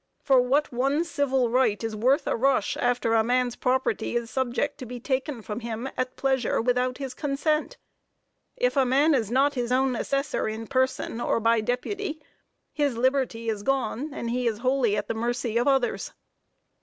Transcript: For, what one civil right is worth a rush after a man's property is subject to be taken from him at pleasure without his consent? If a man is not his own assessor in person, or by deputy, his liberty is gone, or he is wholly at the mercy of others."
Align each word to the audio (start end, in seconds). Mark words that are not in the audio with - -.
For, 0.23 0.41
what 0.41 0.71
one 0.73 1.03
civil 1.03 1.51
right 1.51 1.83
is 1.83 1.95
worth 1.95 2.25
a 2.25 2.35
rush 2.35 2.75
after 2.77 3.13
a 3.13 3.23
man's 3.23 3.55
property 3.55 4.15
is 4.15 4.31
subject 4.31 4.79
to 4.79 4.87
be 4.87 4.99
taken 4.99 5.43
from 5.43 5.59
him 5.59 5.87
at 5.95 6.15
pleasure 6.15 6.59
without 6.59 6.97
his 6.97 7.13
consent? 7.13 7.77
If 8.57 8.75
a 8.75 8.83
man 8.83 9.13
is 9.13 9.29
not 9.29 9.53
his 9.53 9.71
own 9.71 9.95
assessor 9.95 10.47
in 10.47 10.65
person, 10.65 11.21
or 11.21 11.39
by 11.39 11.61
deputy, 11.61 12.19
his 12.73 12.97
liberty 12.97 13.47
is 13.47 13.61
gone, 13.61 14.11
or 14.11 14.27
he 14.27 14.47
is 14.47 14.57
wholly 14.65 14.97
at 14.97 15.07
the 15.07 15.13
mercy 15.13 15.55
of 15.55 15.67
others." 15.67 16.13